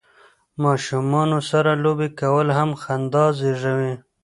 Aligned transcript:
ماشومانو 0.63 1.39
سره 1.49 1.71
لوبې 1.83 2.09
کول 2.19 2.47
هم 2.57 2.69
خندا 2.81 3.25
زیږوي. 3.39 3.93